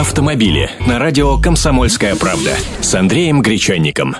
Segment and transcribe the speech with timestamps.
[0.00, 4.14] Автомобили на радио «Комсомольская правда» с Андреем Гречанником.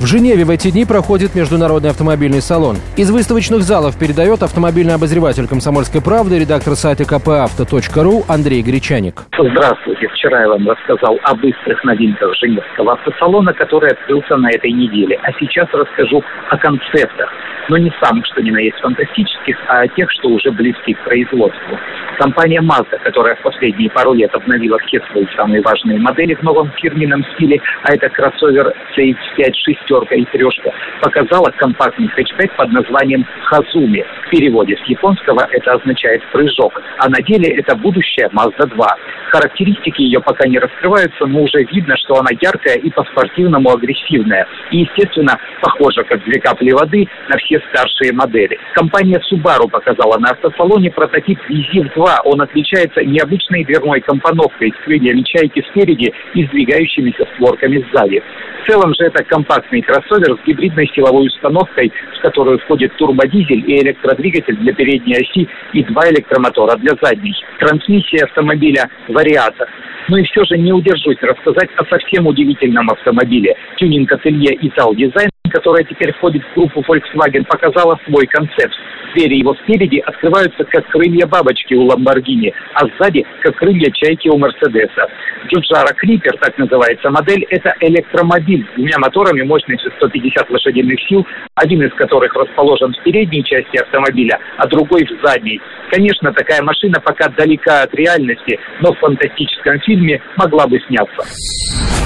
[0.00, 2.78] В Женеве в эти дни проходит международный автомобильный салон.
[2.96, 9.22] Из выставочных залов передает автомобильный обозреватель «Комсомольской правды», редактор сайта kpauto.ru Андрей Гречаник.
[9.38, 10.08] Здравствуйте.
[10.08, 15.20] Вчера я вам рассказал о быстрых новинках Женевского автосалона, который открылся на этой неделе.
[15.22, 16.20] А сейчас расскажу
[16.50, 17.30] о концептах.
[17.68, 21.78] Но не самых, что ни на есть фантастических, а тех, что уже близки к производству.
[22.18, 26.70] Компания Mazda, которая в последние пару лет обновила все свои самые важные модели в новом
[26.76, 34.04] фирменном стиле, а это кроссовер CX-5 шестерка и трешка, показала компактный хэтчбэк под названием Хазуми.
[34.26, 38.96] В переводе с японского это означает «прыжок», а на деле это будущее Mazda 2.
[39.30, 44.46] Характеристики ее пока не раскрываются, но уже видно, что она яркая и по-спортивному агрессивная.
[44.70, 48.58] И, естественно, похожа, как две капли воды, на все старшие модели.
[48.74, 52.20] Компания Subaru показала на автосалоне прототип Vizir 2.
[52.24, 58.22] Он отличается необычной дверной компоновкой с крыльями чайки спереди и сдвигающимися створками сзади.
[58.62, 63.82] В целом же это компактный кроссовер с гибридной силовой установкой, в которую входит турбодизель и
[63.82, 67.34] электродвигатель для передней оси и два электромотора для задней.
[67.58, 69.68] Трансмиссия автомобиля «Вариатор».
[70.08, 73.56] Ну и все же не удержусь рассказать о совсем удивительном автомобиле.
[73.76, 78.74] Тюнинг-ателье «Итал Дизайн» которая теперь входит в группу Volkswagen, показала свой концепт.
[79.14, 84.36] Двери его спереди открываются как крылья бабочки у Ламборгини, а сзади как крылья чайки у
[84.36, 85.08] Мерседеса.
[85.46, 91.82] Джуджара Клипер, так называется модель, это электромобиль с двумя моторами мощностью 150 лошадиных сил, один
[91.82, 95.58] из которых расположен в передней части автомобиля, а другой в задней.
[95.90, 102.05] Конечно, такая машина пока далека от реальности, но в фантастическом фильме могла бы сняться.